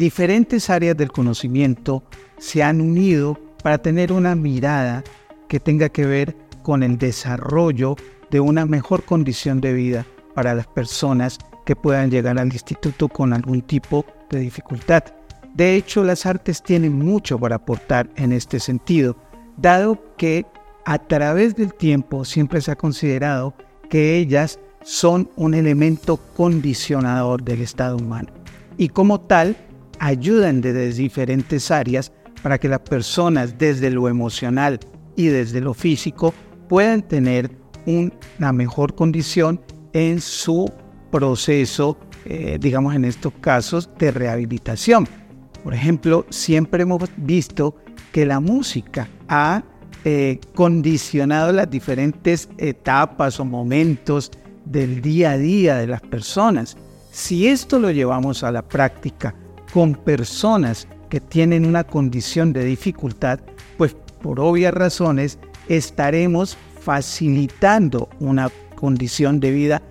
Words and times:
diferentes 0.00 0.70
áreas 0.70 0.96
del 0.96 1.12
conocimiento 1.12 2.02
se 2.38 2.62
han 2.62 2.80
unido 2.80 3.38
para 3.62 3.76
tener 3.76 4.12
una 4.12 4.34
mirada 4.34 5.04
que 5.46 5.60
tenga 5.60 5.90
que 5.90 6.06
ver 6.06 6.34
con 6.62 6.82
el 6.82 6.96
desarrollo 6.96 7.96
de 8.30 8.40
una 8.40 8.64
mejor 8.64 9.04
condición 9.04 9.60
de 9.60 9.74
vida 9.74 10.06
para 10.34 10.54
las 10.54 10.66
personas 10.66 11.36
que 11.66 11.76
puedan 11.76 12.10
llegar 12.10 12.38
al 12.38 12.50
instituto 12.50 13.08
con 13.08 13.34
algún 13.34 13.60
tipo 13.60 14.06
de 14.30 14.40
dificultad. 14.40 15.04
De 15.52 15.76
hecho, 15.76 16.02
las 16.02 16.24
artes 16.24 16.62
tienen 16.62 16.98
mucho 16.98 17.38
para 17.38 17.56
aportar 17.56 18.08
en 18.16 18.32
este 18.32 18.58
sentido, 18.58 19.18
dado 19.58 20.02
que 20.16 20.46
a 20.86 20.96
través 20.96 21.56
del 21.56 21.74
tiempo 21.74 22.24
siempre 22.24 22.62
se 22.62 22.70
ha 22.70 22.76
considerado 22.76 23.52
que 23.90 24.16
ellas 24.16 24.60
son 24.82 25.28
un 25.36 25.52
elemento 25.52 26.16
condicionador 26.38 27.42
del 27.42 27.60
estado 27.60 27.98
humano 27.98 28.30
y 28.78 28.88
como 28.88 29.20
tal 29.20 29.56
ayudan 30.00 30.60
desde 30.60 30.92
diferentes 30.92 31.70
áreas 31.70 32.10
para 32.42 32.58
que 32.58 32.68
las 32.68 32.80
personas 32.80 33.56
desde 33.56 33.90
lo 33.90 34.08
emocional 34.08 34.80
y 35.14 35.26
desde 35.26 35.60
lo 35.60 35.74
físico 35.74 36.34
puedan 36.68 37.02
tener 37.02 37.50
una 37.86 38.52
mejor 38.52 38.94
condición 38.94 39.60
en 39.92 40.20
su 40.20 40.70
proceso, 41.10 41.98
eh, 42.24 42.58
digamos 42.60 42.94
en 42.94 43.04
estos 43.04 43.32
casos, 43.40 43.90
de 43.98 44.10
rehabilitación. 44.10 45.06
Por 45.62 45.74
ejemplo, 45.74 46.24
siempre 46.30 46.82
hemos 46.82 47.02
visto 47.16 47.76
que 48.12 48.24
la 48.24 48.40
música 48.40 49.08
ha 49.28 49.62
eh, 50.04 50.40
condicionado 50.54 51.52
las 51.52 51.70
diferentes 51.70 52.48
etapas 52.56 53.38
o 53.38 53.44
momentos 53.44 54.30
del 54.64 55.02
día 55.02 55.32
a 55.32 55.38
día 55.38 55.76
de 55.76 55.86
las 55.86 56.00
personas. 56.00 56.78
Si 57.10 57.48
esto 57.48 57.78
lo 57.78 57.90
llevamos 57.90 58.42
a 58.42 58.52
la 58.52 58.62
práctica 58.62 59.34
con 59.72 59.94
personas 59.94 60.88
que 61.08 61.20
tienen 61.20 61.66
una 61.66 61.84
condición 61.84 62.52
de 62.52 62.64
dificultad, 62.64 63.40
pues 63.76 63.96
por 64.22 64.40
obvias 64.40 64.74
razones 64.74 65.38
estaremos 65.68 66.56
facilitando 66.80 68.08
una 68.20 68.50
condición 68.74 69.40
de 69.40 69.50
vida 69.50 69.82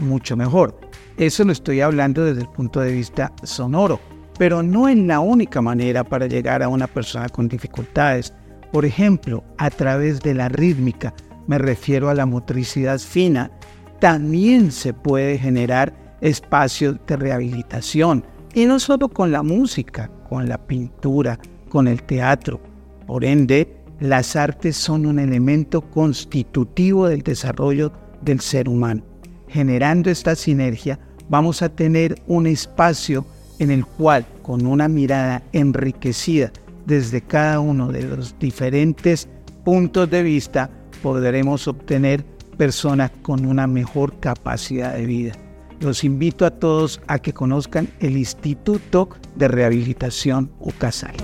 mucho 0.00 0.36
mejor. 0.36 0.78
Eso 1.16 1.44
lo 1.44 1.52
estoy 1.52 1.80
hablando 1.80 2.24
desde 2.24 2.40
el 2.42 2.48
punto 2.48 2.80
de 2.80 2.92
vista 2.92 3.32
sonoro, 3.44 4.00
pero 4.38 4.62
no 4.62 4.88
es 4.88 4.96
la 4.98 5.20
única 5.20 5.60
manera 5.60 6.02
para 6.02 6.26
llegar 6.26 6.62
a 6.62 6.68
una 6.68 6.88
persona 6.88 7.28
con 7.28 7.48
dificultades. 7.48 8.32
Por 8.72 8.84
ejemplo, 8.84 9.44
a 9.58 9.70
través 9.70 10.20
de 10.20 10.34
la 10.34 10.48
rítmica, 10.48 11.14
me 11.46 11.58
refiero 11.58 12.08
a 12.08 12.14
la 12.14 12.26
motricidad 12.26 12.98
fina, 12.98 13.50
también 14.00 14.72
se 14.72 14.92
puede 14.92 15.38
generar 15.38 15.94
espacios 16.20 16.96
de 17.06 17.16
rehabilitación. 17.16 18.24
Y 18.54 18.66
no 18.66 18.78
solo 18.78 19.08
con 19.08 19.32
la 19.32 19.42
música, 19.42 20.08
con 20.28 20.48
la 20.48 20.58
pintura, 20.58 21.40
con 21.68 21.88
el 21.88 22.02
teatro. 22.04 22.60
Por 23.04 23.24
ende, 23.24 23.76
las 23.98 24.36
artes 24.36 24.76
son 24.76 25.06
un 25.06 25.18
elemento 25.18 25.82
constitutivo 25.82 27.08
del 27.08 27.22
desarrollo 27.22 27.92
del 28.22 28.38
ser 28.40 28.68
humano. 28.68 29.02
Generando 29.48 30.08
esta 30.08 30.36
sinergia, 30.36 31.00
vamos 31.28 31.62
a 31.62 31.68
tener 31.68 32.14
un 32.28 32.46
espacio 32.46 33.24
en 33.58 33.72
el 33.72 33.84
cual, 33.84 34.24
con 34.42 34.66
una 34.66 34.86
mirada 34.86 35.42
enriquecida 35.52 36.52
desde 36.86 37.22
cada 37.22 37.58
uno 37.58 37.90
de 37.90 38.04
los 38.04 38.38
diferentes 38.38 39.28
puntos 39.64 40.08
de 40.10 40.22
vista, 40.22 40.70
podremos 41.02 41.66
obtener 41.66 42.24
personas 42.56 43.10
con 43.22 43.46
una 43.46 43.66
mejor 43.66 44.20
capacidad 44.20 44.94
de 44.94 45.06
vida. 45.06 45.43
Los 45.80 46.04
invito 46.04 46.46
a 46.46 46.50
todos 46.50 47.00
a 47.06 47.18
que 47.18 47.32
conozcan 47.32 47.88
el 48.00 48.16
Instituto 48.16 49.08
de 49.36 49.48
Rehabilitación 49.48 50.52
UCASAI. 50.60 51.16